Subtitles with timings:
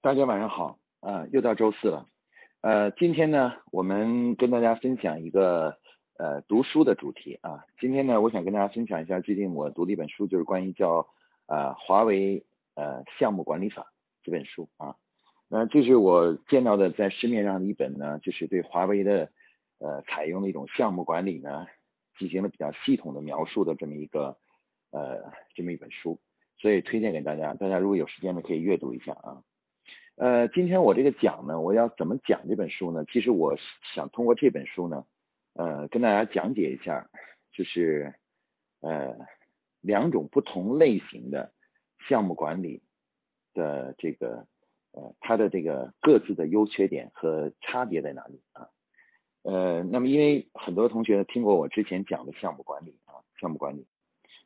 [0.00, 2.06] 大家晚上好，啊，又到周四了，
[2.60, 5.76] 呃，今天呢，我们跟大家分享一个
[6.18, 7.64] 呃读书的主题啊。
[7.80, 11.04] 今天呢，我想跟大家分享一下最近我读的一本书，就是关于叫
[11.48, 13.92] 呃华为呃项目管理法
[14.22, 14.94] 这本书啊。
[15.48, 19.28] 那这是我见到的在市面上的一本呢，就是对华为的
[19.80, 21.66] 呃采用的一种项目管理呢，
[22.20, 24.36] 进行了比较系统的描述的这么一个
[24.92, 26.20] 呃这么一本书，
[26.56, 29.42] 所以推荐给大家，大家如果有时间呢，可以阅读一下啊。
[30.18, 33.04] 呃，今天我这个讲呢，我要怎么讲这本书呢？
[33.04, 33.56] 其实我
[33.94, 35.06] 想通过这本书呢，
[35.52, 37.08] 呃，跟大家讲解一下，
[37.52, 38.12] 就是
[38.80, 39.16] 呃
[39.80, 41.52] 两种不同类型的
[42.08, 42.82] 项目管理
[43.54, 44.44] 的这个
[44.90, 48.68] 呃它的这个各自的优缺点和差别在哪里啊？
[49.42, 53.86] 呃，那么因为很多同学听过我之前讲的项目管理啊，项目管理，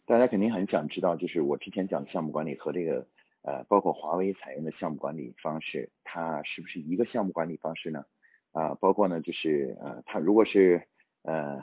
[0.05, 3.07] 大家肯定很想知道，就是我之前讲的项目管理和这个。
[3.43, 8.05] 呃，包括华为采用的项目管理方式，它是不是一个项目管理方式呢？
[8.53, 10.87] 啊，包括呢，就是呃，它如果是
[11.23, 11.61] 呃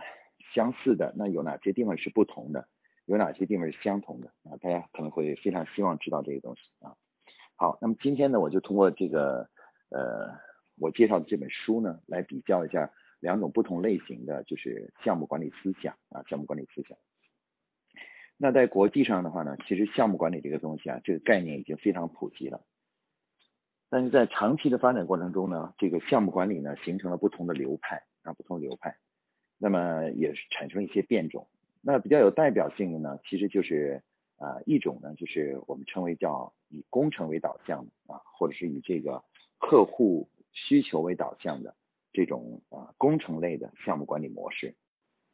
[0.53, 2.67] 相似的，那有哪些地方是不同的？
[3.05, 4.27] 有哪些地方是相同的？
[4.43, 6.95] 啊，大家可能会非常希望知道这个东西啊。
[7.55, 9.49] 好，那么今天呢，我就通过这个
[9.89, 10.35] 呃
[10.79, 16.97] 我介绍的这本书呢，来比较一下两种不同类型的就是项目管理思想啊，项目管理思想。
[18.41, 22.61] 那在国际上的话呢，其实项目管理这个东西啊，这个概念已经非常普及了。
[23.89, 28.95] 但是在长期的发展过程中呢，这个项目管理呢，形成了不同的流派啊，不同流派，
[29.57, 31.49] 那么也是产生一些变种。
[31.81, 34.01] 那比较有代表性的呢，其实就是
[34.37, 39.21] 啊一种呢，就是我们称为叫以工程为导向的啊，或者是以这个
[39.59, 41.75] 客户需求为导向的
[42.13, 44.75] 这种啊工程类的项目管理模式。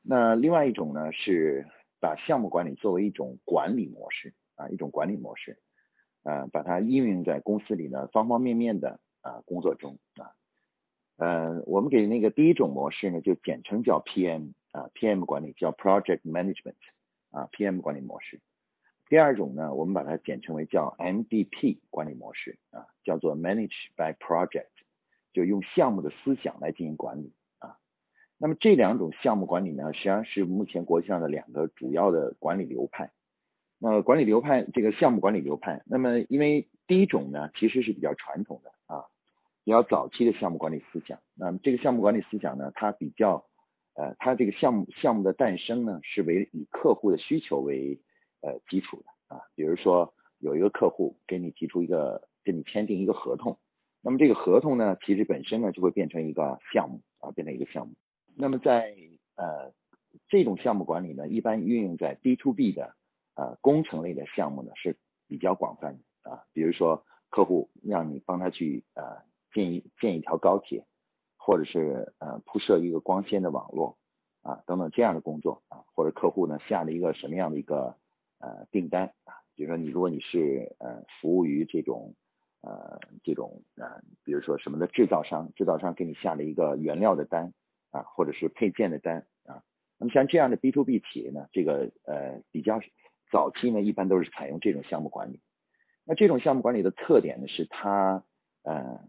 [0.01, 1.67] 那另外一种呢是。
[1.99, 5.57] 把项目管理作为一种管理模式啊，一种管理模式，
[6.23, 10.31] 呃，把它应用在公司里呢方方面面的啊工作中啊，
[11.17, 16.75] 呃，我们给那个第一种模式呢就简称叫 PM 啊，PM 管理叫 Project Management
[17.31, 18.39] 啊，PM 管理模式。
[19.07, 24.67] 第二种呢，我们把它简称为叫 MDP 管理模式啊，叫做 Manage by Project，
[25.31, 27.31] 就用项目的思想来进行管理。
[28.37, 33.11] 那么这两种项目管理呢，实际上是目前国际上的两个主要的管理流派。
[33.77, 39.05] 那管理流派，这个项目管理流派，那么因为第一种呢，其实是比较传统的啊，
[39.63, 41.19] 比较早期的项目管理思想。
[41.35, 43.45] 那么这个项目管理思想呢，它比较
[43.95, 47.99] 呃，它这个项目项目的诞生呢，是为以客户的需求为
[48.41, 49.41] 呃基础的啊。
[49.55, 53.57] 比如说有一个客户给你提出一个跟你签订一个合同，
[54.01, 57.93] 那么这个合同呢，其实本身呢就会变成一个项目啊，变成一个项目。
[58.37, 58.95] 那么在
[59.35, 59.71] 呃
[60.27, 62.95] 这种项目管理呢，一般运用在 B to B 的
[63.35, 64.97] 呃工程类的项目呢是
[65.27, 70.85] 比较广泛的啊，比如说客户让你帮他去呃建一建一条高铁，
[71.37, 73.97] 或者是呃铺设一个光纤的网络
[74.41, 77.97] 啊等等这样的工作啊，或者客户呢下了一个什么样的一个
[78.39, 82.15] 呃订单啊，比如说你如果你是呃服务于这种
[82.61, 87.53] 呃这种呃比如说什么的制造商，制造商给你下了一个原料的单。
[87.95, 89.63] 啊，或者是配件的单啊，
[89.97, 92.81] 那么像这样的 B to B 企业呢，这个呃比较
[93.31, 95.39] 早期呢，一般都是采用这种项目管理。
[96.03, 98.25] 那这种项目管理的特点呢，是它
[98.63, 98.99] 呃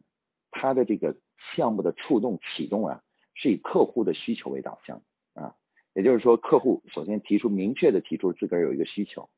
[0.53, 1.17] 它的这个
[1.57, 3.03] 项目的触动启动啊，
[3.35, 5.03] 是以客户的需求为导向
[5.35, 5.57] 啊，
[5.95, 9.29] 也就是说客户首先提出明确的提出自个儿有一个需求，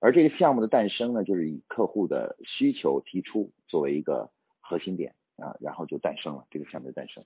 [0.00, 4.30] 而这个项目的诞生呢，就是以客户的需求提出作为一个
[4.60, 7.24] 核心点啊，然后就诞生了这个项目的诞生。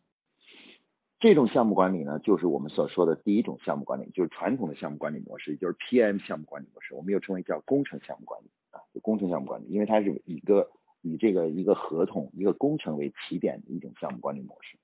[1.22, 10.68] 这种项目管理呢，就是我们所说的第一种项目管理，就是传统的项目管理模式，就是 PM 项目管理模式，我们又称为叫工程项目管理啊，就工程项目管理，因为它是一个
[11.00, 14.76] 以这个一个合同、一个工程为起点的一种项目管理模式。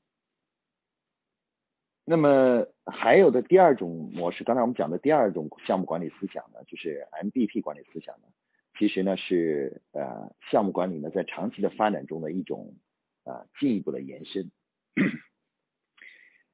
[2.04, 8.28] 那么还有的第二种模式，刚才我们讲的第二种项目管理思想呢，就是 MBP 管理思想呢，
[8.78, 12.76] 其实呢是呃项目管理呢在长期的发展中的一种
[13.24, 14.52] 啊进一步的延伸。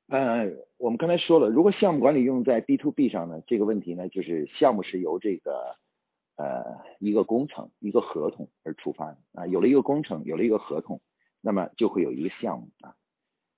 [0.06, 5.77] 呃，我们刚才说了，如果项目管理用在 B to B 上呢，这个问题呢，就是项目是由这个
[6.37, 6.62] 呃
[6.99, 11.01] 一个工程、一个合同而出发的啊，有了一个工程，有了一个合同，
[11.41, 12.95] 那么就会有一个项目啊。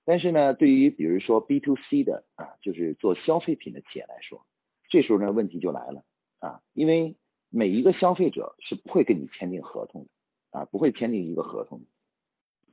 [0.05, 4.45] 但是呢，对于比如说 B to C 的啊，就是做消费品的企业来说，
[4.89, 6.05] 这时候呢问题就来了
[6.39, 7.17] 啊，因为
[7.49, 11.81] 每一个消费者是不会跟你签订合同的啊，不会签订一个合同，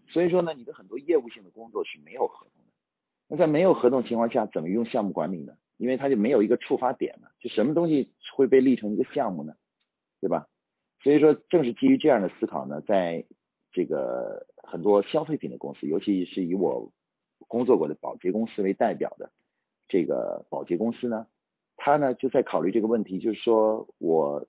[0.06, 2.63] 所以说呢，你的很多业务性的工作是没有合同。
[3.28, 5.54] 那在没有合同情况下，怎么用项目管理呢？
[5.76, 9.54] 因为它就没有一个触发点了，就什么东西会被立成一个项目呢？
[10.20, 10.46] 对吧？
[11.02, 13.24] 所以说，正是基于这样的思考呢，在
[13.72, 16.92] 这个很多消费品的公司，尤其是以我
[17.48, 19.32] 工作过的保洁公司为代表的
[19.88, 21.26] 这个保洁公司呢，
[21.76, 24.46] 他呢就在考虑这个问题，就是说我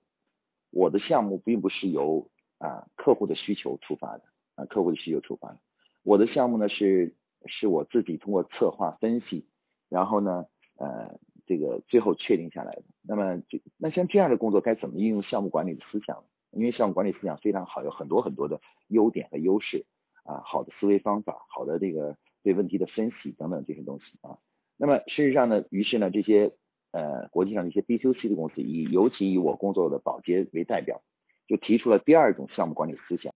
[0.70, 4.22] 我的项目并不是由啊客户的需求出发的
[4.54, 5.58] 啊客户的需求出发的，
[6.04, 7.14] 我的项目呢是
[7.48, 9.46] 是我自己通过策划分析，
[9.88, 10.46] 然后呢
[10.78, 12.82] 呃这个最后确定下来的。
[13.02, 16.24] 那么这那像这样的工作该怎么运用项目管理的思想？
[16.52, 19.84] 因为项目管理思想非常好，有很多很多的优点和优势
[20.24, 24.38] 啊，好的思维方法，好的这个对问题的分析等等这些东西啊。
[24.78, 26.52] 那么事实上呢，于是呢，这些
[26.92, 31.02] 呃国际上的一些 B to C 的公司，以尤其以我工作的保洁为代表，
[31.46, 33.34] 就提出了第二种项目管理思想，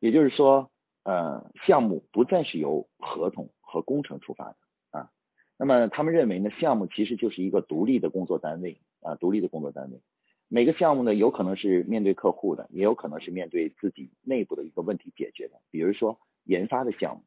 [0.00, 0.70] 也就是说，
[1.04, 4.56] 呃，项目不再是由合同和工程出发的
[4.90, 5.10] 啊。
[5.56, 10.00] 那么他们认为呢，项目其实就是一个独立的工作单位啊，独立的工作单位。
[10.48, 15.60] 每个项目呢，有可能是面对客户的，也有可能是面对自己内部的一个问题解决的。
[15.70, 17.22] 比如说研发的项目，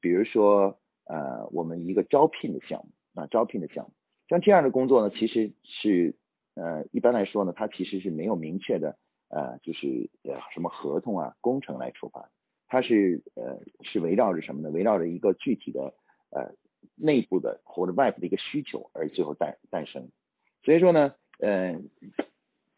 [0.00, 3.92] 比如说呃我们一个招聘的项目啊，招聘的项目，
[4.28, 6.16] 像这样的工作呢，其实是
[6.54, 8.96] 呃一般来说呢，它其实是没有明确的
[9.28, 12.30] 呃就是呃什么合同啊、工程来出发的，
[12.72, 14.70] 它是呃是围绕着什么呢？
[14.70, 15.92] 围绕着一个具体的
[16.30, 16.54] 呃
[16.96, 20.08] 内部的或者外部的一个需求而最后诞诞生。
[20.64, 21.78] 所以说呢，呃。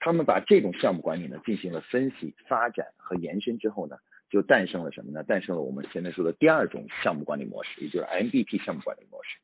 [0.01, 3.97] 他们把这种项目管理呢进行了分析、发展和延伸之后呢，
[4.29, 5.23] 就诞生了什么呢？
[5.25, 9.39] 诞生了我们现在说的第二种项目管理模式，也就是 MVP 项目管理模式。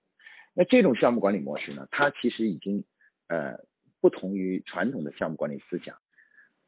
[0.53, 2.85] 那这种项目管理模式呢，它其实已经
[3.29, 3.61] 呃
[4.03, 5.97] 不同于传统的项目管理思想。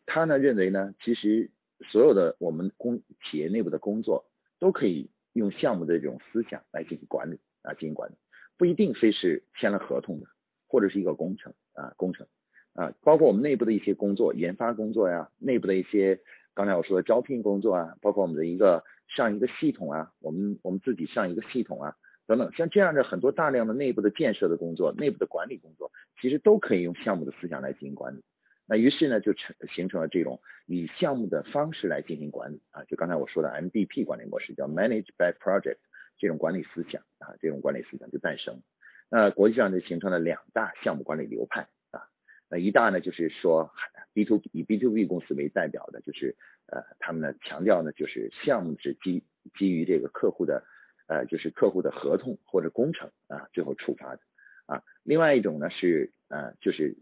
[0.07, 1.51] 他呢认为呢，其实
[1.83, 4.25] 所有的我们工企业内部的工作
[4.59, 8.15] 都可以用项目的这种思想来进行管理啊，进行管理，
[8.57, 10.27] 不一定非是签了合同的，
[10.69, 12.27] 或者是一个工程啊工程。
[12.75, 16.19] 啊，包括我们内部的一些工作、研发工作呀，内部的一些
[16.55, 18.83] 刚才我说的招聘工作啊，包括我们的一个
[19.15, 21.95] 上一个系统啊，我们我们自己上一个系统啊，
[22.27, 28.23] 等等，像这样的很多大量的内部的建设的工作、内部的管理工作，其实都可以用项目的思想来进行管理。
[28.73, 35.77] 那于是呢，就成形成了这种以项目的方式来进行管理啊，就刚才我说的 MVP 管理模式，叫 Manage by Project
[36.17, 38.63] 这种管理思想啊，这种管理思想就诞生。
[39.11, 42.09] 那国际上就形成了两大项目管理流派啊。
[42.49, 43.71] 那一大呢，就是说
[44.15, 46.35] B to 以 B to B 公司为代表的，就是
[46.69, 49.23] 呃，他们呢强调呢，就是项目是基
[49.59, 50.65] 基于这个客户的
[51.09, 54.23] 呃，就是客户的合同或者工程啊，最后触发的
[54.65, 54.83] 啊。
[55.03, 56.97] 另外一种呢是呃，就是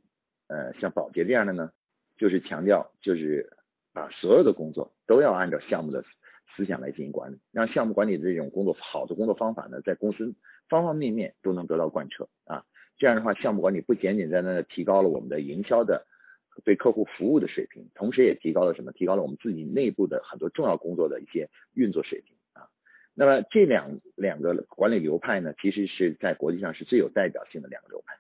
[0.51, 1.71] 呃，像保洁这样的呢，
[2.17, 3.49] 就是强调就是
[3.93, 6.05] 把所有的工作都要按照项目的
[6.57, 10.35] 思想来进行管理，让项目管理的这种工作好的工作方法呢，在公司
[10.69, 12.65] 方方面面都能得到贯彻啊。
[12.99, 16.05] 这样的话，项目管理不简简单单的提高了我们的营销的
[16.65, 18.91] 对客户服务的水平，同时也提高了什么？
[18.91, 22.67] 提高了我们自己内部的很多重要工作的一些运作水平啊。
[23.15, 28.17] 那么这两两个管理流派呢，其实是在国际上是最有代表性的两个流派。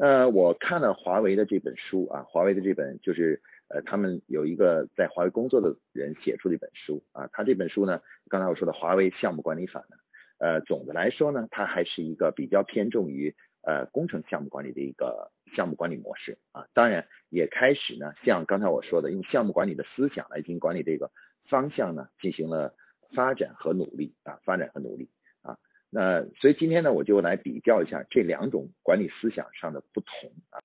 [0.00, 9.96] 呃，我看了华为的这本书啊，华为的这本就是呃，他们有一个在华为工作的人写出的一本书啊，他这本书呢，刚才我说的华为项目管理法呢，
[10.38, 13.34] 呃，总的来说呢，它还是一个比较偏重于。
[13.62, 21.10] 呃，工程项目管理的一个项目管理模式啊，当然也开始呢，像刚才我说的，用项目管理的思想来进行管理这个
[21.46, 22.74] 方向呢，进行了
[23.14, 25.10] 发展和努力啊，发展和努力。
[25.90, 30.62] 那所以今天呢，我就来比较一下这两种管理思想上的不同啊，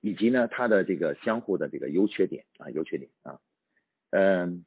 [0.00, 3.38] 以及呢它的这个相互的这个优缺点啊，优缺点啊。
[4.10, 4.64] 嗯，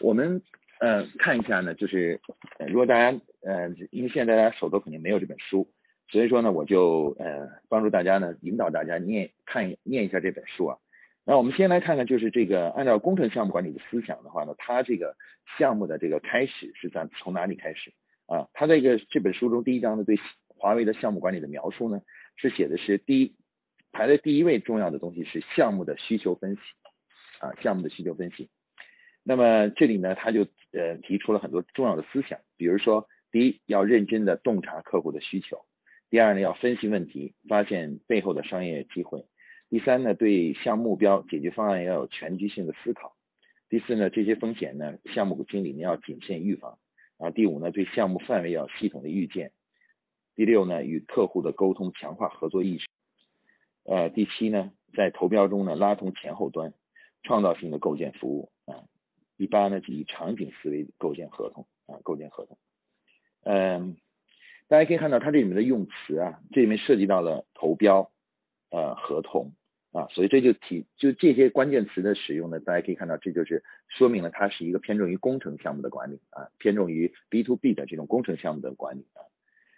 [0.00, 0.42] 我们
[0.80, 2.20] 呃看一下呢，就是
[2.66, 5.70] 如果大家呃，因为现在大家手头肯定没有这本书。
[6.08, 10.78] 所以说呢，我就呃帮助大家呢，引导大家念看念一下这本书啊。
[11.24, 15.16] 那我们先来看看，就是这个按照工程项目管理的思想的话呢，它这个
[15.58, 17.92] 项目的这个开始是在从哪里开始
[18.26, 18.48] 啊？
[18.52, 22.00] 他这个这本书中第一章呢，对华为的项目管理的描述呢，
[22.36, 23.34] 是写的是第一
[23.92, 26.60] 排在第一位重要的东西是项目的需求分析
[27.40, 28.48] 啊，项目的需求分析。
[29.24, 35.64] 那么这里呢，他就呃提出了很多重要的思想，比如说第一要认真的洞察客户的需求。
[36.10, 39.24] 第二呢，要分析问题，发现背后的商业机会。
[39.70, 43.16] 第三呢，对项目标、解决方案要有全局性的思考。
[43.70, 46.78] 第四呢，这些风险呢，项目经理呢要谨慎预防。
[47.22, 49.52] 啊，第五呢，对项目范围要系统的预见。
[50.34, 52.86] 第六呢，与客户的沟通，强化合作意识。
[53.84, 56.74] 呃，第七呢，在投标中呢，拉通前后端，
[57.22, 58.50] 创造性的构建服务。
[58.66, 58.84] 啊，
[59.36, 61.66] 第八呢，以场景思维构建合同。
[61.86, 62.58] 啊，构建合同。
[63.44, 63.96] 嗯。
[64.68, 68.10] 大家可以看到，它这里面的用词啊，这里面涉及到了投标、
[68.70, 69.52] 呃合同、
[69.92, 79.20] 啊，所以这就体就这些关键词的使用呢，大家可以看到，这就是说明了它是一个偏重于工程项目的管理啊，偏重于 B to B 的这种工程项目的管理啊。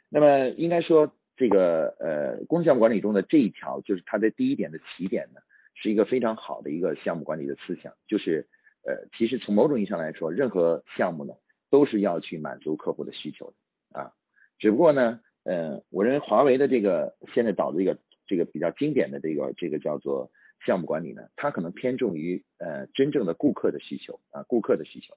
[0.08, 5.40] 那么应该说，这个呃工程项目管理中的这一条，就是它的第一点的起点呢，
[5.74, 8.46] 是一个非常好的一个项目管理的思想，就是
[8.86, 11.34] 呃其实从某种意义上来说，任何项目呢
[11.70, 14.12] 都是要去满足客户的需求的啊，
[14.60, 17.98] 只不过呢，呃，我认为华为的这个现在导的一个。
[18.26, 20.30] 这个比较经典的这个这个叫做
[20.64, 25.14] 项目管理呢，它可能偏重于呃真正的顾客的需求啊，顾客的需求。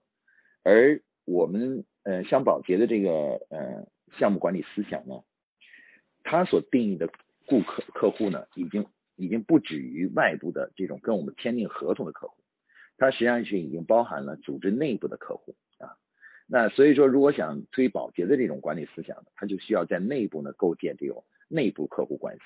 [0.63, 3.11] 而我们呃像宝洁的这个
[3.49, 3.87] 呃
[4.17, 5.23] 项目管理思想呢，
[6.23, 7.09] 它所定义的
[7.45, 8.85] 顾客客户呢，已经
[9.15, 12.35] 已经不止于外部的这种跟我们签订合同的客户，
[12.97, 15.95] 它实际上是已经包含了组织内部的客户啊。
[16.47, 22.41] 那所以说，如果想推宝洁的这种管理思想，它就需要在内部呢构建这种内部客户关系。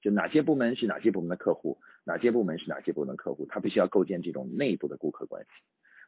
[0.00, 5.50] 就哪些部门是哪些部门的客户，哪些部门是哪些部门的客户，他必须要构建这种内部的顾客关系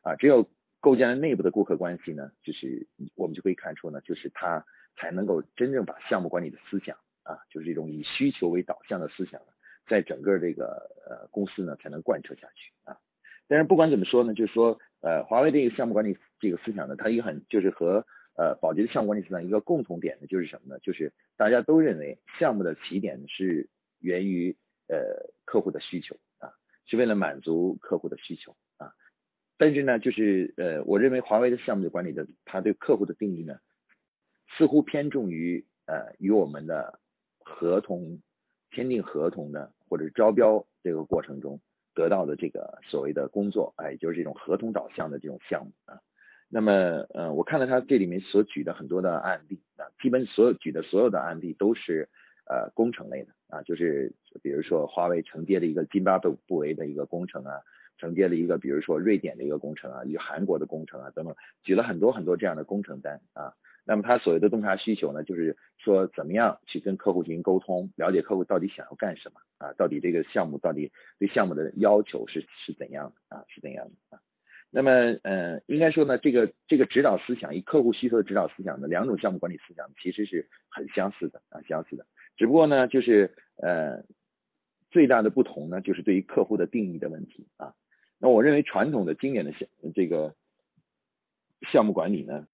[0.02, 0.14] 啊。
[0.14, 4.64] 只有构建了内部的顾客关系呢，就是我们就可以看出呢，就是他
[4.97, 9.40] 才能够真正把项目管理的思想啊，就是这种以需求为导向的思想，
[9.88, 12.97] 在整个这个呃公司呢才能贯彻下去啊。
[13.49, 18.06] 但是不管怎么说呢，就是说呃华为这个项目管理这个思想呢，它也很就是和
[18.37, 20.78] 呃宝洁的项目管理思想一个共同点呢，就是什么呢？
[20.78, 23.68] 就是大家都认为项目的起点是。
[24.00, 24.57] 源于
[24.88, 24.97] 呃
[25.45, 26.52] 客户的需求啊，
[26.87, 28.92] 是为了满足客户的需求啊。
[29.57, 33.59] 但是呢，就是呃，我认为华为的项目的管理的，他对客户的定义呢，
[34.57, 36.99] 似乎偏重于呃与我们的
[37.45, 38.21] 合同
[38.71, 41.61] 签订合同的或者招标这个过程中
[41.95, 46.00] 得到的这个所谓的工作，哎，就是这种合同导向的这种项目啊。
[46.49, 46.73] 那么
[47.11, 52.09] 呃，我看了他这里面所举的很多的案例啊，基本所有举的所有的案例都是。
[52.50, 57.61] 呃，工程类的啊，就是比如说华为承接了一个津巴布布韦的一个工程啊，
[57.97, 63.54] 承接了一个比如说瑞典的一个工程啊，与韩国的工程啊等等，举了很多很多这样的工程单啊。
[63.85, 70.90] 那么他所谓的洞察需求呢，就是说怎么样去跟客户进行沟通，了解客户到底想要干什么啊，到底这个项目到底
[71.21, 74.21] 对项目的要求是是怎样的啊，是怎样的啊。
[74.73, 74.90] 那么
[75.23, 82.07] 呃，应该说呢，这个这个指导思想以客户需求的指导思想的两种项目管理思想其实是很相似的啊，相似的。
[82.40, 84.02] 只不过呢，就是呃
[84.90, 87.75] 最大的不同呢，就是对于客户的定义的问题啊。
[88.18, 90.35] 那我认为传统的经典的项这个
[91.70, 92.49] 项目管理呢，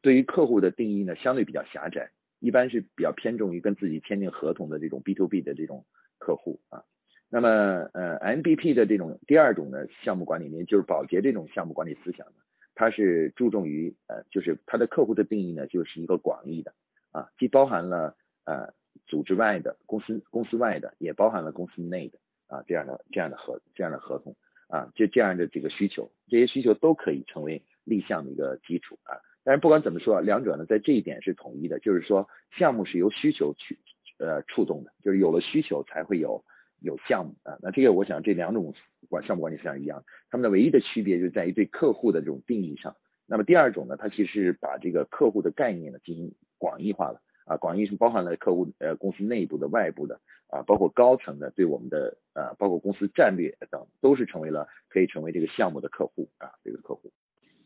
[0.00, 5.84] 对于客户的定义呢，相对比较狭窄，一般是比较偏重于跟自己签订合同的这种 B to B 的这种
[6.16, 6.82] 客户啊。
[7.28, 7.50] 那么
[7.92, 12.36] 呃，MBP 的这种第二种的项目管理呢，就是保洁这种项目管理思想呢，
[12.74, 16.72] 它是注重于呃就是它的客户的定义呢，就是一个广义的
[17.10, 18.72] 啊，既包含了呃。
[19.12, 24.34] 组织外的公司，公司外的也包含了公司内的啊，这样的这样的合这样的合同
[24.68, 29.20] 啊，就这样的这个需求，这些需求都可以成为立项的一个基础啊。
[29.44, 32.26] 但是不管怎么说，两者呢在这一点是统一的，就是说
[32.56, 33.78] 项目是由需求去
[34.18, 36.42] 呃触动的，就是有了需求才会有
[36.80, 37.58] 有项目啊。
[37.60, 38.72] 那这个我想这两种
[39.10, 42.96] 管项目管理实际上一样，他们的唯一的区别就在于对客户的这种定义上。
[43.26, 47.20] 那么第二种呢，它其实是把这个客户的概念呢进行广义化了。
[47.52, 50.18] 啊，广义是包含了客户呃公司内部的、外部的
[50.48, 57.12] 啊，包括高层的对我们的啊，包括公司战略等，都是成为了可以成为这个项目的客户啊，这个客户。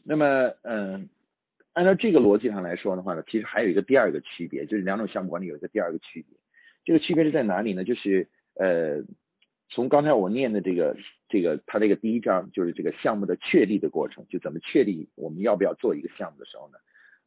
[0.02, 1.08] 那么嗯，
[1.72, 6.36] 按照这个逻辑上来说的话呢，其实还有一个第二个区别，就是两种项目管理有一个第二个区别。
[6.84, 7.84] 这个区别是在哪里呢？
[7.84, 9.04] 就是呃，
[9.68, 10.96] 从刚才我念的这个
[11.28, 16.78] 这个它这个第一章，就是这个项目的确立的过程，就怎么确立我们要不要做一个项目的时候呢？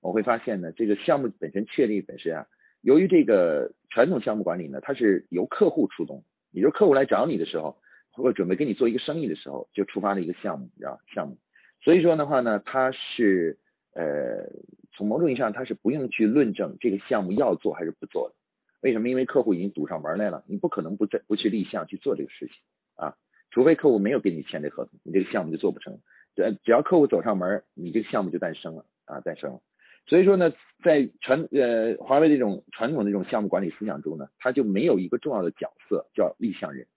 [0.01, 2.47] 我会发现呢，这个项目本身确立本身啊，
[2.81, 7.77] 由于这个传统项目管理呢，它是由客户出动，也就是客户来找你的时候，
[8.11, 11.37] 或者准备跟你做一个生意的时候，就触发了一个项目，啊项目。
[11.81, 13.57] 所以说的话呢，它是
[13.93, 14.49] 呃，
[14.93, 18.35] 从某种意义上，它是不用去论证这个项目要做还是不做的。
[18.81, 19.09] 为什么？
[19.09, 22.55] 因为客户已经堵上门来了，你不可能不在不去立项去做这个事情
[22.95, 23.15] 啊，
[23.51, 25.99] 除非客户没有跟你签这合同，你这个项目就做不成。
[26.35, 29.59] 只只要客户走上门，你这个项目就诞生了啊，诞生了。
[30.09, 30.51] 所以说呢，
[30.83, 36.87] 在传呃华为这种传统的这种项目管理思想中呢，它就没有一个重要的角色叫立项人，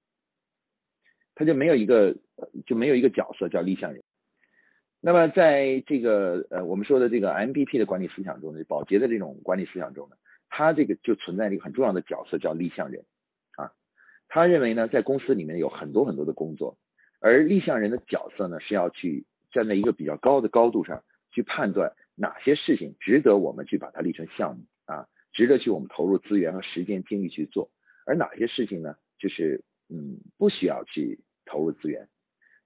[1.35, 2.17] 它就没有一个
[2.65, 4.03] 就没有一个角色叫立项人。
[5.03, 10.17] 那么在这个呃我们说的这个 MVP 的管理思想中呢，保洁的这种管理思想中呢，
[10.49, 13.05] 它这个就存在一个很重要的角色叫立项人
[13.57, 13.73] 啊。
[14.27, 16.79] 他认为呢，在公司里面有很多很多的工作，
[17.21, 21.93] 而立项人的角色呢是要去站在一个比较高的高度上去判断。
[22.15, 25.07] 哪些事情值得我们去把它立成项目啊？
[25.33, 27.71] 值得去我们投入资源和时间精力去做，
[28.05, 28.95] 而哪些事情呢？
[29.19, 32.09] 就是嗯，不需要去投入资源。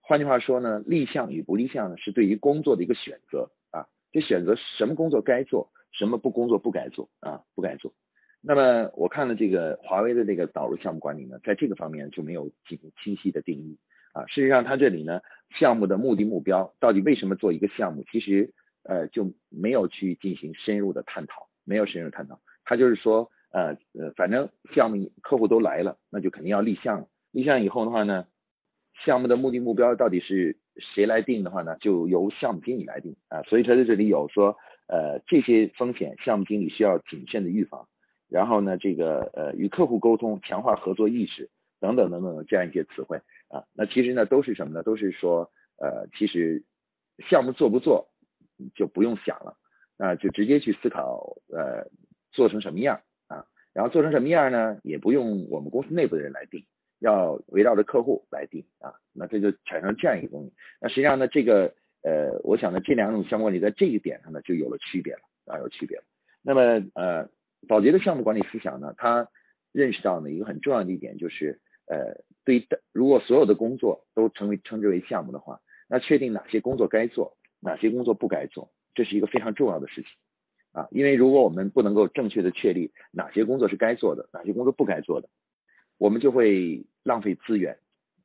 [0.01, 7.93] 换句话说呢，立项与不立项呢，是对于工作的一个选择啊，就选择什么工作该做，什么不工作不该做啊，不该做。
[8.41, 13.77] 那么我看了这个华为的这个导入项目管理呢，在这个方面就没有进行清晰的定义
[14.13, 14.25] 啊。
[14.27, 15.21] 事实上，它这里呢，
[15.59, 18.53] 项目的目的目标到底为什么做一个项目，其实
[18.89, 22.41] 呃就没有去进行深入的探讨，没有深入探讨。
[22.65, 27.09] 他就是说，呃呃，反正项目客户都来了，那就肯定要立项了。
[27.31, 28.27] 立项以后的话呢，
[29.05, 33.43] 项目的目的目标到底是谁来定的话呢，就由项目经理来定啊。
[33.43, 34.57] 所以他在这里有说，
[34.89, 37.87] 呃，这些风险项目经理需要谨慎的预防。
[38.29, 44.83] 然后呢，这个呃与客户沟通，强化合作意识等等等等这样一些词汇啊，那其实呢都是什么呢？
[44.83, 46.65] 都是说呃其实
[47.29, 48.09] 项目做不做
[48.75, 49.57] 就不用想了
[49.99, 51.89] 啊，就直接去思考呃
[52.33, 54.79] 做成什么样啊，然后做成什么样呢？
[54.83, 56.65] 也不用我们公司内部的人来定，
[56.99, 60.53] 要围绕着客户来定啊，那这就产生这样一个东西。
[60.81, 66.05] 那实际上呢，这个呃我想呢这两种相关理在这一点上呢就有了区别了啊，有区别了。
[66.43, 66.63] 那么
[66.95, 67.29] 呃。
[67.69, 69.29] 宝洁的项目管理思想呢，他
[69.73, 75.59] 认识到呢一个很重要的一点就是，呃，对的，如果所有的工作都成为称之为项目的话，
[75.89, 80.11] 那确定哪些工作该做，哪些工作不该做，这是一个非常重要的事情
[80.73, 80.89] 啊。
[80.91, 85.29] 因为如果我们不能够正确的确立哪些工作是该做的，哪些工作不该做的，
[85.99, 87.79] 我们就会浪费资源，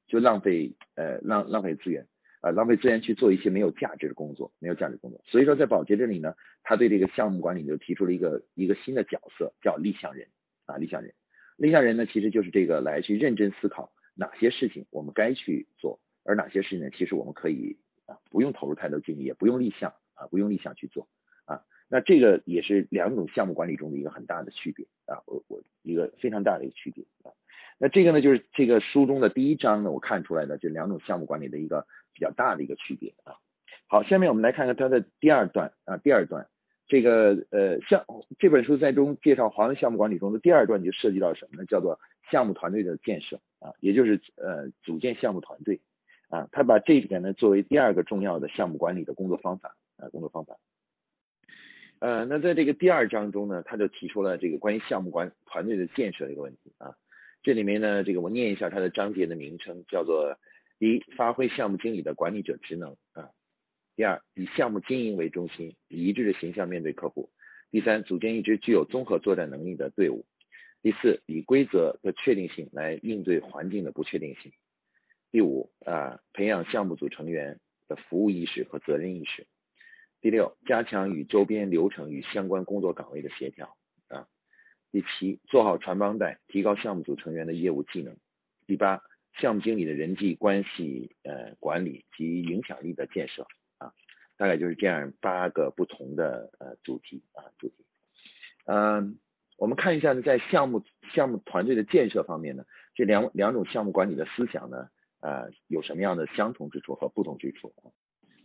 [0.08, 2.08] 就浪费呃浪浪费资源。
[2.42, 5.22] 啊，浪费资源去做一些没有价值的工作，没有价值工作。
[5.28, 6.34] 所以说，在保洁这里呢，
[6.64, 10.28] 他对这个项目管理就提出了一个一个新的角色，叫立项人
[10.66, 11.14] 啊，立项人。
[11.58, 17.78] 立项人呢，其实就是这个来去认真思考哪些事情我们该去做，而哪些事情呢，其实我们可以
[18.30, 21.08] 不用投入太多精力，也不用立项啊，不用立项去做
[21.46, 21.62] 啊。
[21.90, 27.32] 那这个也是两种项目管理中的一个很大的区别啊，我我一个非常大的一个区别啊。
[27.78, 31.86] 那这个呢，就是这个书中的第一章呢，我看出来的这两种项目管理的一个。
[32.14, 33.40] 比较大的一个区别啊。
[33.88, 36.46] 好，下面我们来看看它的第二段啊，第二段
[36.86, 38.06] 这个呃，项
[38.38, 41.66] 这本书在中介绍华为项目管理中的第二段就涉及到什么呢？
[41.66, 41.98] 叫做
[42.30, 45.80] 项目团队的建设啊，也就是呃组建项目团队
[46.32, 46.50] 啊。
[46.52, 50.58] 他把这一点呢作为第二个重要的项目管理的工作方法啊，工作方法。
[52.00, 56.96] 呃，那在这个第二章中呢，他就提出了这个关于项目管团队的建设的一个问题啊。
[57.44, 60.36] 这里面呢，这个我念一下它的章节的名称，叫做。
[60.80, 63.30] 第一，发挥项目经理的管理者职能啊。
[63.96, 67.30] 第二，以项目经营为中心，以一致的形象面对客户。
[67.70, 70.26] 第三，组建一支具有综合作战能力的队伍。
[70.82, 74.52] 第四，以规则的确定性来应对环境的不确定性。
[75.32, 79.48] 第五啊，培养项目组成员的服务意识和责任意识。
[80.22, 83.76] 第六，加强与周边流程与相关工作岗位的协调
[84.08, 84.28] 啊。
[84.92, 88.16] 第七，做好传帮带，提高项目组成员的业务技能。
[88.68, 89.02] 第八。
[89.40, 93.94] 项目经理的人际关系呃管理及影响力的建设啊，
[94.36, 97.86] 大概就是这样八个不同的呃主题啊主题。
[98.66, 99.18] 嗯，
[99.58, 104.90] 我们看一下呢，在项目项目团队的建设方面呢，这两两种项目管理的思想呢，
[105.22, 107.74] 呃有什么样的相同之处和不同之处？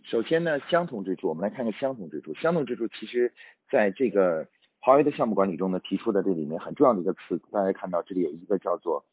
[0.04, 2.32] 首先呢，相同之处，我们来看看相同之处。
[2.34, 3.32] 相同之处，其实
[3.70, 4.46] 在这个
[4.80, 9.04] 华为的项目管理中呢，提出的这里面很重要的一个词，大家看到这里有一个叫做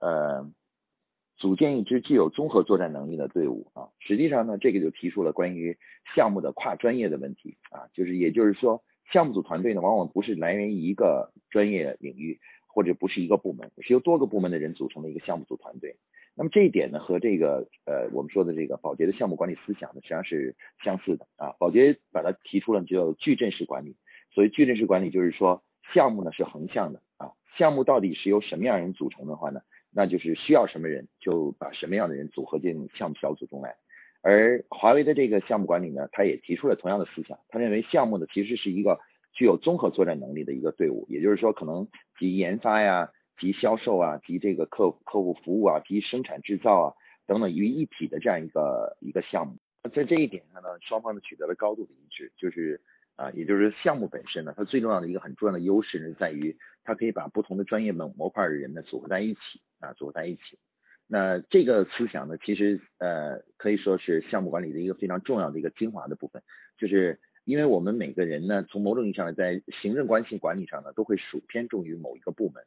[0.00, 0.52] 呃。
[1.38, 5.76] 组建一支具有综合作战能力的队伍啊，实际上呢，这个就提出了关于
[6.14, 15.96] 项目的跨专业的问题啊，就是也就是说，项目组团队呢，往往不是来源于一个专业领域，或者不是一个部门，是由多个部门的人组成的一个项目组团队。
[16.34, 21.54] 那么这一点呢，和这个呃我们说的这个保洁的项目管理思想呢，实际上是相似的啊。
[21.58, 23.96] 保洁把它提出了叫矩阵式管理，
[24.32, 29.60] 所谓矩阵式管理就是说，项目呢是横向的啊，项目到底是由什么样人组成的话呢？
[29.94, 33.76] 那就是需要什么人，就把什么样的人组合进项目小组中来。
[34.22, 37.38] 而华为的这个项目管理呢，他也提出了同样的思想。
[37.50, 38.98] 他认为项目呢其实是一个
[39.34, 41.86] 具有综合作战能力的一个队伍，也就是说，可能
[42.18, 46.94] 集研发呀、集销售啊、集这个客客户服务啊、集生产制造啊
[47.26, 49.56] 等等于一体的这样一个一个项目。
[49.94, 52.80] 在这一点上呢，双方呢取得了高度的一致，就是。
[53.14, 60.58] 啊，也就是项目本身呢，它最重要的一个很重要的优势呢，在于它可以把不同的专业模模块的人呢组合在一起啊，组合在一起。
[61.06, 66.42] 那这个思想呢，其实呃可以说是项目管理的一个非常重要的一个精华的部分，
[66.78, 72.64] 就是因为我们每个人呢，从某种意义上呢在行政关系管理上呢，都会属偏重于某一个部门。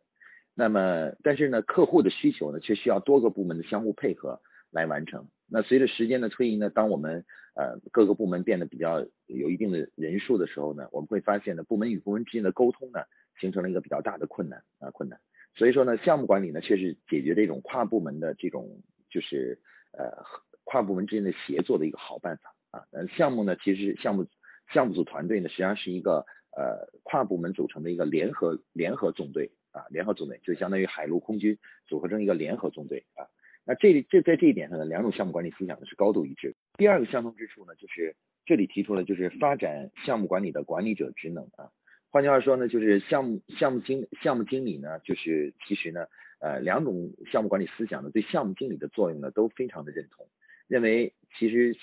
[0.56, 4.40] 那么，但是呢，客户的需求呢，却需要多个部门的相互配合
[4.72, 5.28] 来完成。
[5.48, 13.02] 那随着时间的推移呢，当我们呃各个部门变得比较有一定的人数的时候呢，我们会发现呢，部门与部门之间的沟通呢，
[13.40, 15.20] 形成了一个比较大的困难啊困难。
[15.56, 19.60] 所以说呢，项目管理呢，确实解决这种跨部门的这种就是
[19.92, 20.24] 呃
[20.64, 22.84] 跨部门之间的协作的一个好办法啊。
[22.92, 24.26] 呃，项目呢，其实项目
[24.74, 33.28] 项目组团队呢，实际上是一个呃跨部门组成的一个联合联合纵队啊，联合纵队就相当于海陆空军组合成一个联合纵队啊。
[33.66, 36.56] 那这里这在这一点上呢，两种项目管理思想呢是高度一致。
[36.78, 41.70] 第二个相同之处呢，就是这里提出了就是发展项目管理的管理者职能啊。
[42.12, 46.06] 换句话说呢，就是项目项目经项目经理呢，就是其实呢，
[46.40, 50.28] 呃，两种项目管理思想呢，对项目经理的作用呢，都非常的认同，
[50.68, 51.76] 认为其实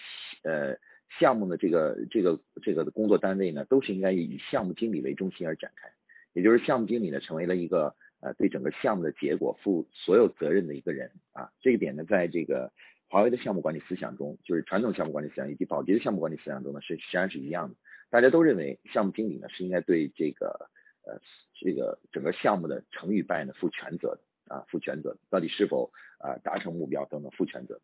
[0.45, 0.77] 呃
[1.19, 5.91] 项目的这个这个这个工作单位呢，都是应该以项目经理为中心而展开，
[6.33, 12.73] 也就是项目经理呢，成为了一个呃对整个项目的结果负所有责任的一个人啊，这一点呢，在这个
[13.09, 17.77] 华为的项目管理思想中，就是传统项目管理思想以及宝洁的项目管理思想中呢，是实际上是一样的。
[18.11, 20.71] 大家都认为项目经理呢是应该对这个
[21.05, 21.19] 呃
[21.55, 27.81] 这个整个项目的成与败呢负全责的啊负全责，到底是否啊达成目标等等负全责。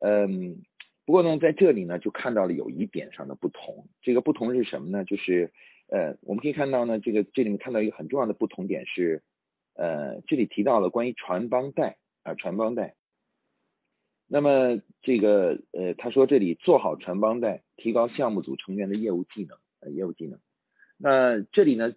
[0.00, 0.62] 嗯，
[1.04, 5.04] 不过呢在这里呢就看到了有一点上的不同，这个不同是什么呢？
[5.04, 5.52] 就是
[5.88, 9.22] 呃我们可以看到呢这个这里面看到一个很重要的不同点是
[9.74, 12.94] 呃这里提到了关于传帮带啊传帮带。
[14.30, 20.38] 那么这个呃，他说这里做好传帮带，提高项目组成员的业务技能，呃，业务技能。
[20.98, 21.94] 那这里呢，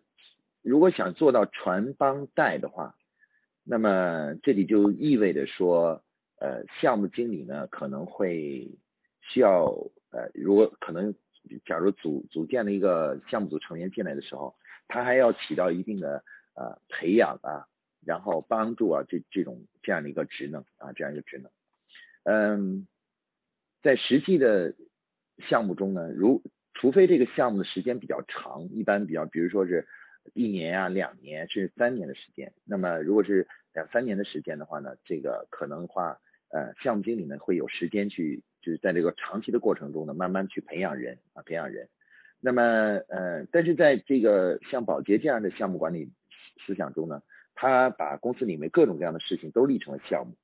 [0.61, 2.95] 如果想做到传帮带的话，
[3.65, 6.01] 那么这里就意味着说，
[6.39, 8.77] 呃，项目经理呢可能会
[9.19, 9.65] 需要，
[10.11, 11.13] 呃，如果可能，
[11.65, 14.55] 假如组组建了一个项目组成员进来的时候，
[14.87, 16.23] 他还要起到一定的
[16.55, 17.67] 呃培养啊，
[18.05, 21.51] 然后帮助啊这这种这样的一个职能啊，这样一个职能。
[22.23, 22.87] 嗯，
[23.81, 24.75] 在实际的
[25.39, 29.87] 项目中呢，如除非这个项目的时间比较长，一般比较，比如说是
[30.33, 41.89] 一年啊、两年甚至三年的时间，那么如果是两三年的时间的话呢，这个可能话，呃，项目经理呢会有时间去，就是在这个长期的过程中呢，慢慢去培养人啊，培养人。
[42.39, 42.61] 那么，
[43.09, 46.11] 呃，但是在这个像保洁这样的项目管理
[46.65, 47.21] 思想中呢，
[47.53, 50.35] 他把公司里面各种各样的事情都立成了项目。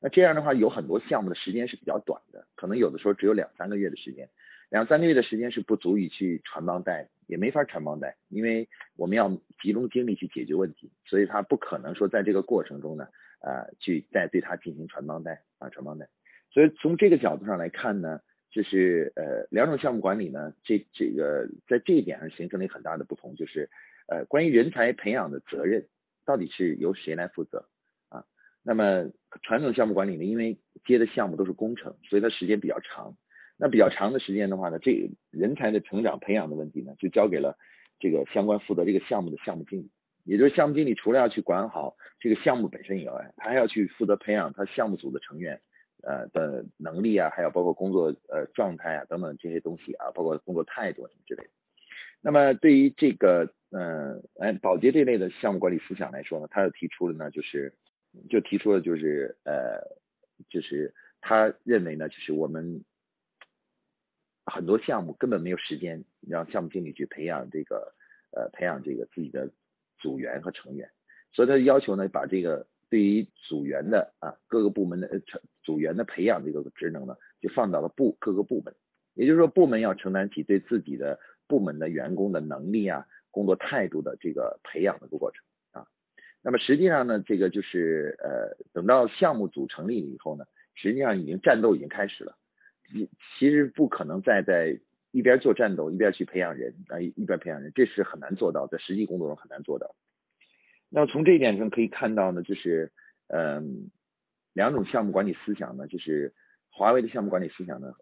[0.00, 4.28] 那这样的话，有很多项目的时间是比较短的，可能有的时候只有两三个月的时间，
[4.68, 9.30] 两三个月的时间是不足以去传帮带，也没法传帮带，因为我们要
[9.62, 13.08] 集中精力去解决问题，所以他不可能说在这个过程中呢，
[13.40, 16.06] 呃，去再对他进行传帮带啊，传帮带。
[16.54, 23.68] 所以从这个角度上来看呢，就是呃两种项目管理呢，这这个在这一点上形成了很大的不同，就是
[24.06, 25.84] 呃关于人才培养的责任
[26.24, 27.68] 到底是由谁来负责
[28.08, 28.24] 啊？
[28.62, 29.10] 那么
[29.42, 33.16] 传统项目管理呢，因为接的项目都是工程，所以它时间比较长。
[33.56, 37.56] 那比较长的时间的话呢，这人才的成长培养的问题呢，就交给了
[37.98, 39.90] 这个相关负责这个项目的项目经理。
[40.24, 45.60] 也就是项目经理除了要去管好这个项目本身以外，他还要去负责培养他项目组的成员
[46.06, 51.50] 呃的能力啊，还有包括工作呃状态啊等等这些东西啊，包括工作态度什么之类的。
[52.20, 57.72] 那么对于这个嗯哎保洁这类的项目管理思想来说呢，他又提出了呢就是。
[58.30, 59.80] 就提出了，就是呃，
[60.48, 62.84] 就是他认为呢，就是我们
[64.46, 67.92] 很多项目根本没有时间让项目经理去培养这个
[68.30, 69.50] 呃培养这个自己的
[69.98, 70.88] 组员和成员，
[71.32, 78.72] 所以他要求呢，把这个对于组员的啊各个部门的成组员的培养这个职能呢，就放到了部各个部门，
[79.14, 85.88] 也就是说部门要承担起对自己的部门的员工的能力啊、工作态度的这个培养的过程啊。
[86.40, 90.44] 那么实际上呢，这个就是呃，等到项目组成立以后呢，
[90.76, 92.36] 实际上已经战斗已经开始了。
[92.92, 94.78] 其其实不可能再在
[95.10, 99.96] 一边做战斗一边去培养人啊，一边培养人，这是很难做到，在实际工作中很难做到。
[100.94, 102.92] 那么从这一点上可以看到呢，就是
[103.26, 103.90] 嗯，
[104.52, 106.32] 两种项目管理思想呢，就是
[106.70, 107.92] 华为的项目管理思想呢，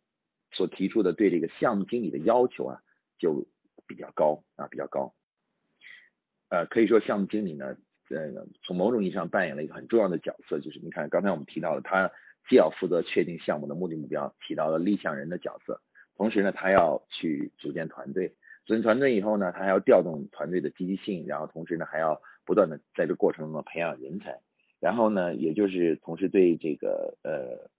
[0.50, 2.83] 所提出的对这个项目经理的要求啊，
[3.18, 3.46] 就
[3.87, 5.14] 比较高啊，比较高。
[6.50, 7.74] 呃，可以说项目经理呢。
[8.11, 12.11] 呃，从某种意义上扮演了一个很重要的角色，就是你看刚才我们提到了，他
[12.46, 15.81] 既要负责确定项目的目的目标，起到了立项人的角色，
[16.14, 18.28] 同时呢，他要去组建团队，
[18.66, 24.38] 组建团队以后呢，他还要调动团队的积极性，然后同时呢，还要不断的在这过程中培养人才，
[24.81, 27.33] 然后呢，也就是同时对这个呃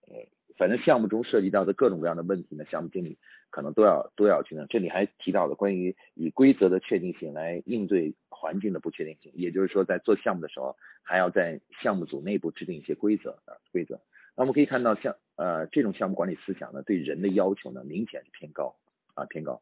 [0.08, 0.26] 呃，
[0.58, 3.18] 反正项目中涉及到的各种各样的问题呢，项目经理
[3.50, 4.66] 可能都要都要去呢。
[4.70, 8.14] 这里还提到了关于以规则的确定性来应对。
[8.44, 14.02] 环境的不确定性，也就是说，在做项目的时候，还要在项目组内部制定一些规则啊规则。
[14.36, 18.76] 那我们可以看到，像呃这种项目管理思想呢，对人的要求呢，明显是偏高
[19.14, 19.62] 啊偏高，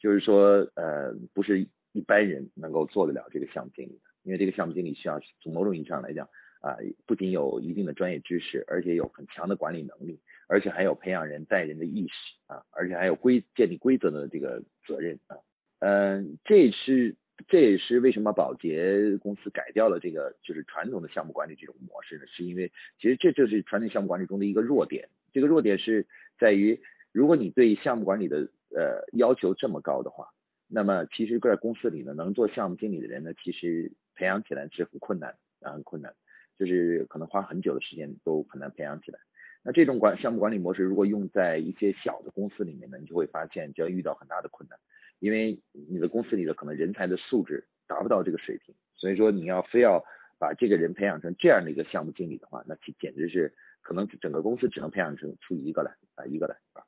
[0.00, 6.28] 就是说呃不是一般人能够做得了这个项目经理的，因为这个项目经理需要从某种意义上来讲
[6.60, 12.14] 啊，不仅有一定的专业知识，而且有很强的管理能力，而且还有培养人带人的意识
[12.48, 15.36] 啊，而且还有规建立规则的这个责任啊。
[15.78, 17.14] 嗯，这是
[17.46, 22.24] 这也是为什么保洁公司改掉了这个就是传统的项目管理这种模式呢？
[22.26, 25.08] 是因为其实这就是传统项目管理中的一个弱点。
[25.32, 26.04] 这个弱点是
[26.40, 26.80] 在于，
[27.12, 30.26] 如果你对项目管理的呃要求这么高的话，
[30.66, 36.12] 那么其实在公司里呢，能做项目经理的人呢，其实培养起来是很困难啊，很困难，
[36.58, 39.18] 就是可能花很久的时间都很难培养起来。
[39.62, 44.78] 那这种管项目管理模式，如果用在一些小的公司里面呢，你就会发现就要遇到很大的困难。
[45.18, 50.04] 因为你的公司里的可能人才的素质达不到这个水平，所以说你要非要
[50.38, 56.84] 把这个人培养成这样的一个项目经理的话，那简简直是可能整个公司只能培养成出一个来啊一个来啊。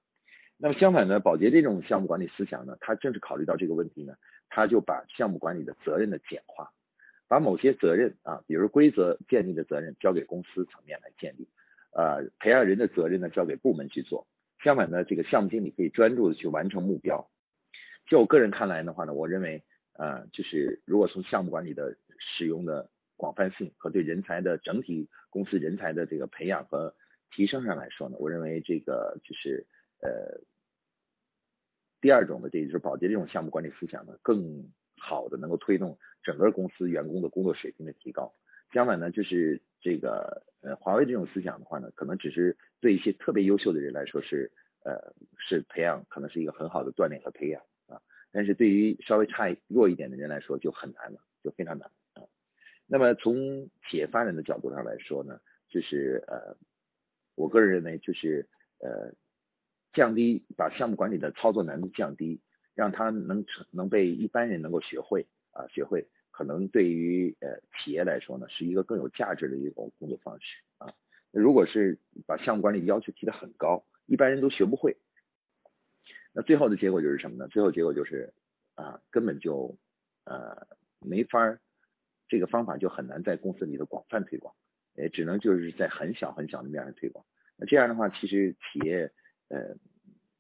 [0.59, 4.15] 那么相反呢，保洁这种项目管理思想呢，它正是考虑到这个问题呢，
[4.51, 6.71] 他就把项目管理的责任的简化，
[7.29, 11.47] 把某些责任啊，比如规则建立的责任交给公司层面来建立，
[11.93, 14.27] 呃，培养人的责任呢交给部门去做。
[14.65, 17.31] 相反呢，这个项目经理可以专注的去完成目标。
[18.07, 19.63] 就我个人看来的话呢，我认为，
[19.93, 26.95] 呃，就是如果从项目管理的使用的广泛性和对人才的整体公司人才的这个培养和
[27.31, 29.67] 提升上来说呢，我认为这个就是
[30.01, 30.41] 呃
[32.01, 38.31] 第二种的，这就是保洁这种项目管理思想呢，更好的能够推动整个公司员工的工作水平的提高。
[38.71, 44.53] 相反呢，就是这个呃华为这种思想的话呢，可能只是对一些特别优秀的人来说是
[44.85, 47.99] 呃是培养，可能是一个很好的锻炼和培养啊。
[48.31, 52.29] 但是对于稍微差弱一点的人来说就很难了，就非常难啊。
[52.87, 56.55] 那么从企业发展的角度上来说呢，就是呃，
[57.37, 58.47] 我个人认为就是
[58.81, 59.15] 呃，
[59.95, 62.39] 降低把项目管理的操作难度降低，
[62.75, 66.07] 让它能成能被一般人能够学会啊，学会
[66.39, 70.95] 可能对于呃企业来说呢是一个更有价值的一种工作方式啊。
[71.33, 71.99] 那如果是
[72.29, 74.97] 把项目管理要求提得很高，一般人都学不会。
[76.33, 77.49] 那最后的结果就是什么呢？
[77.49, 78.33] 最后结果就是
[78.77, 79.77] 啊，根本就
[80.27, 80.69] 呃
[81.01, 81.61] 没法儿，
[82.29, 84.55] 这个方法就很难在公司里的广泛推广，
[84.95, 87.27] 也只能就是在很小很小的面上推广。
[87.57, 89.11] 那这样的话，其实企业
[89.49, 89.75] 呃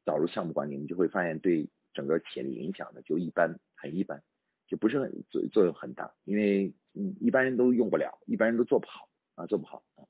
[0.04, 4.22] 导入项目管理，你就会发现对整个企业的影响呢就一般，很一般，
[4.68, 10.06] 就不是很作作用很大，因为嗯一般人都用不了，一般人都做不好啊，做不好啊。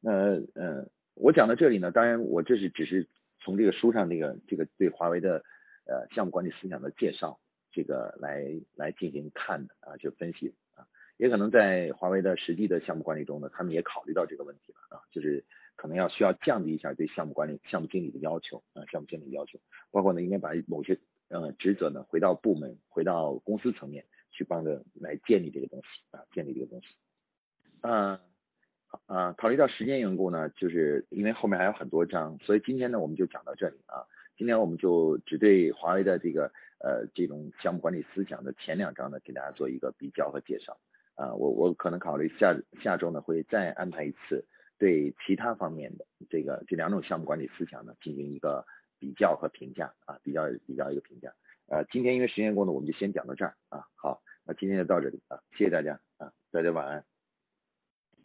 [0.00, 0.12] 那
[0.54, 3.06] 呃我讲到这里呢，当然我这是只是。
[3.44, 5.42] 从这个书上这个这个对华为的
[5.84, 7.40] 呃项目管理思想的介绍，
[7.72, 19.58] 这个来来进行看的啊，就分析啊，也可能在华为的实际的项目管理中呢，他们也考虑到这个问题了啊，就是可能要需要降低一下对项目管理项目经理的要求啊，项目经理要求，
[19.90, 20.96] 包括呢应该把某些
[21.32, 26.86] 呃职责呢回到部门，回到公司层面去帮着来建立这个东西啊，建立这个东西，
[27.80, 28.18] 嗯。
[29.06, 34.04] 啊，考虑到时间缘故呢，就是因为后面还有很多章，所以今天呢我们就讲到这里啊。
[34.36, 40.78] 今天我们就只对华为的这个呃这种项目管理思想的前两章呢，给大家做一个比较和介绍。
[41.14, 44.44] 啊，我我可能考虑下下周呢会再安排一次
[44.76, 48.62] 对其他方面的这个这两种项目管理思想呢进行一个
[49.02, 51.32] 比较和评价啊，比较比较一个评价。
[51.66, 53.82] 呃，今天因为时间过呢，我们就先讲到这儿啊。
[53.96, 57.04] 好，那今天就到这里啊，谢谢大家啊，大家晚安。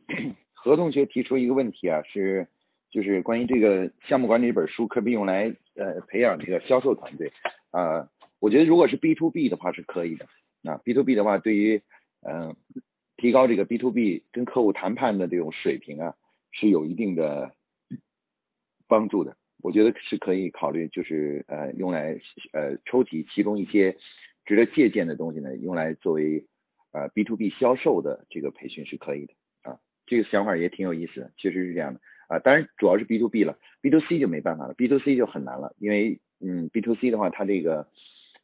[0.53, 2.47] 何同学提出一个问题啊，是
[2.91, 7.33] 就是关于这个项目管理这本书可不可以用来呃培养这个销售团队
[7.71, 8.07] 啊？
[8.37, 10.27] 我觉得如果是 B to B 的话是可以的
[10.63, 11.81] 啊，B to B 的话对于
[12.21, 12.55] 嗯
[13.15, 16.15] 提高这个 B to B 跟客户谈判的这种水平啊
[16.51, 17.51] 是有一定的
[18.87, 19.35] 帮助的。
[19.61, 22.19] 我觉得是可以考虑，就是呃用来
[22.53, 23.97] 呃抽提其中一些
[24.45, 26.45] 值得借鉴的东西呢，用来作为
[26.91, 29.79] 呃 B to B 销售的这个培训是可以的啊。
[30.05, 32.39] 这个想法也挺有意思的，确实是这样的啊。
[32.39, 37.87] 当然主要是 B to B 了，B to C 就没办法了，B to C 就很难了，因为嗯，B to C 的话，它这个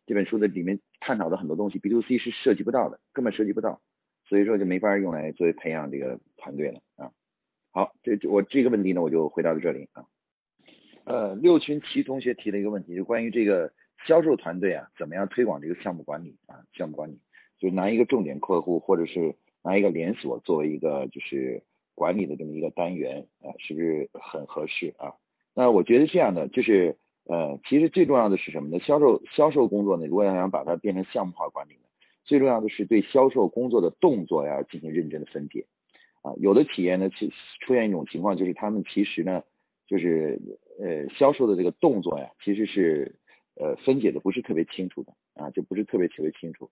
[0.05, 3.81] 这本书的里面探讨的很多东西，B to C 是涉及不到的，根本涉及不到，
[4.25, 7.11] 所以说就没法用来作为培养这个团队了啊。
[7.71, 10.05] 好，这我这个问题呢，我就回答到这里啊。
[11.05, 13.71] 呃，六群齐同学提了一个问题，就关于这个
[14.07, 16.63] 销售团队啊，怎么样推广这个项目管理啊？
[16.73, 17.19] 项目管理
[17.59, 19.35] 就拿一个重点客户或者是。
[19.65, 21.63] 拿一个连锁作为一个就是
[21.95, 25.13] 管理的这么一个单元啊，是不是很合适啊？
[25.55, 28.77] 那我觉得这样的就是呃，其实最重要的是什么呢？
[28.83, 31.87] 销售销售工作呢，如果要想把它变成项目化管理呢，
[32.25, 35.65] 最重要的是对销售工作的动作呀进行认真的分解
[36.23, 36.33] 啊。
[36.35, 39.43] 有的企业呢，其出现一种情况就是他们其实呢，
[39.87, 40.41] 就是
[40.79, 43.15] 呃销售的这个动作呀，其实是
[43.55, 46.69] 呃分解的不是特别清楚的啊，就不是特别特别清楚。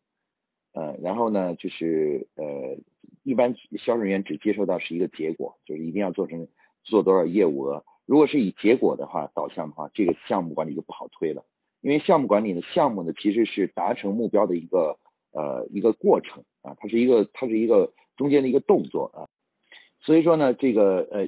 [0.74, 2.78] 呃，然后呢就是呃，
[3.24, 6.48] 一般销售人员只接受到是一个结果，就是一定要做成
[6.84, 7.84] 做多少业务额。
[8.06, 11.46] 如果是以结果的话导向的话，这个项目管理就不好推了，
[11.82, 14.98] 因为项目管理的项目呢其实是达成目标的一个
[15.34, 19.28] 呃一个过程啊，它是一个它是一个中间的一个动作啊，
[20.00, 21.28] 所以说呢这个呃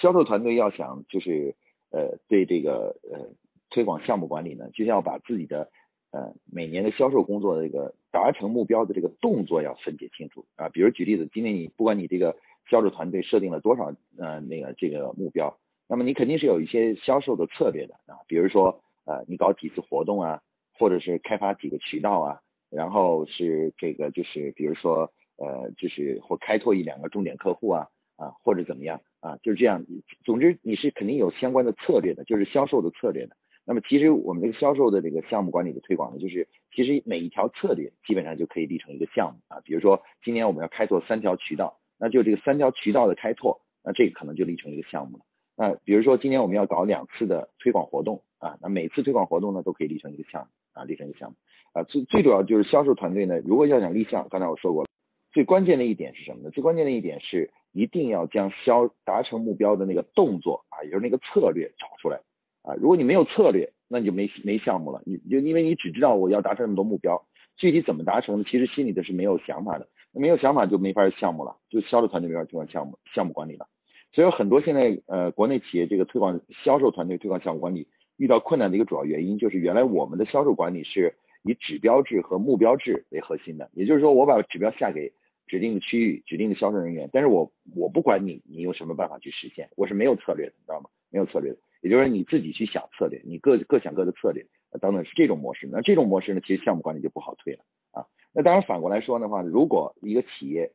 [0.00, 1.56] 销售团队要想就是
[1.90, 3.28] 呃对这个呃
[3.70, 5.70] 推广项目管理呢，就要把自己的
[6.10, 12.36] 呃每年的销售工作的这个达成目标的这个动作要分解清楚啊，比如举例子，今天你不管你这个
[12.70, 15.58] 销售团队设定了多少呃那个这个目标。
[15.90, 20.42] 那么你肯定是有一些销售的策略的啊，比如说呃你搞几次活动啊，
[20.78, 29.84] 或者是开发几个渠道啊，然后是这个就是比如说呃就是或开拓一两个重点客户啊啊或者怎么样啊就是这样，
[30.24, 33.36] 总之你是肯定有相关的策略的，就是销售的策略的。
[33.64, 45.24] 那么其实我们这个销售的这个项目管理的推广呢，就是其实每一条策略基本上就可以立成一个项目啊，比如说今年我们要开拓三条渠道，那就这个三条渠道的开拓，那这个可能就立成一个项目了。
[45.54, 50.48] 那比如说今年我们要搞两次的推广活动啊，那每次推广活动呢都可以立成一个项目
[50.80, 51.36] 啊，立成一个项目
[51.74, 51.82] 啊。
[51.82, 54.88] 最最主要就是销售团队呢，如果要想立项，刚才我说过了，
[55.32, 56.50] 最关键的一点是什么呢？
[56.50, 62.18] 最关键的一点是一定要将销达成目标的那个动作啊，也就是那个策略找出来
[62.62, 62.74] 啊。
[62.74, 65.00] 如果你没有策略，那你就没没项目了。
[65.06, 67.24] 你就因为你只知道我要达成那么多目标，
[67.56, 69.86] 具体怎么达成的，其实心里的是没有想法的。
[70.12, 73.68] 没有想法就没法项目了，就销售团队没法推广项目项目管理了。
[74.12, 77.86] 所以很多现在呃国内企业这个推广销售团队推广项目管理
[78.16, 81.14] 遇到困难的一个主要原因，就是原来我们的销售管理是
[81.44, 85.12] 以指标制和目标制为核心的，也就是说我把指标下给
[85.48, 90.90] 指定的区域、指定的销售人员，但是我我不管你你用什么办法去实现，我是没有策略的，你知道吗？
[91.10, 94.46] 没有策略的，也就是说你自己去想策略，你各各想各的策略
[94.80, 95.66] 等等是这种模式。
[95.72, 98.06] 那这种模式呢，其实项目管理就不好推了啊。
[98.32, 100.70] 那当然反过来说的话，如果一个企业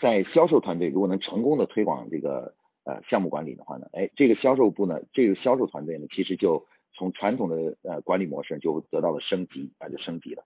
[0.00, 10.44] 在销售团队如果能成功的推广这个呃项目管理的话呢，哎，这个销售部呢，这个销售团队呢，其实就从传统的呃管理模式就得到了升级啊，就升级了。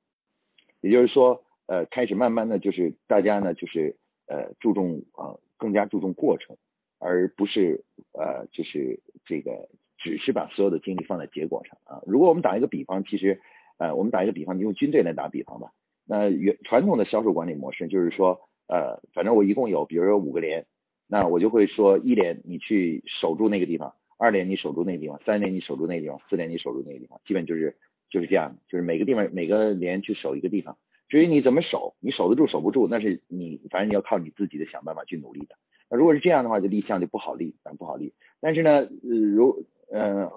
[0.83, 3.97] 也就是说，呃，开始慢慢的就是大家呢就是
[4.27, 6.57] 呃注重呃更加注重过程，
[6.99, 12.03] 而不是呃就是这个只是把所有的精力放在结果上啊。
[12.07, 13.41] 如果我们打一个比方，其实
[13.79, 15.73] 呃我们打一个比方，你用军队来打比方吧。
[16.07, 18.41] 那原传统的销售管理模式就是说。
[18.67, 20.65] 呃，反正我一共有，比如说五个连，
[21.07, 27.77] 那我就会说一连你去守住那个地方，二连你守住那个地方，三连你守住那个地方，四连你守住那个地方，基本就是
[28.09, 30.79] 就是这样，就是每个地方每个连去守一个地方。
[31.15, 35.55] 至于你怎么守，你守得住守不住，那是你反正你要靠你自己的想办法去努力的。
[35.89, 38.13] 那如果是这样的话，就立项就不好立，啊不好立。
[38.41, 38.89] 但是呢，呃
[39.33, 40.29] 如呃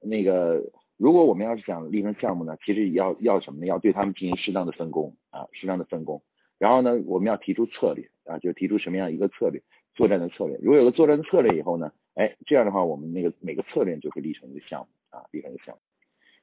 [0.00, 0.60] 那个
[0.96, 3.66] 如果我们要是想立成项目呢，其实要要什么呢？
[3.66, 6.20] 要对他们进行适当的分工啊，适当的分工。
[6.58, 9.62] 然后呢，我们要提出策略啊，就提出什么样一个策略，
[9.94, 10.58] 作战的策略。
[10.60, 15.80] 如果有个作战的策略以后呢，哎，这样的话，我们那个每个策略就会立成一个项目啊，立成一个项目。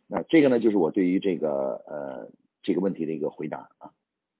[0.07, 2.29] 那这个呢，就是我对于这个呃
[2.61, 3.91] 这个问题的一个回答啊。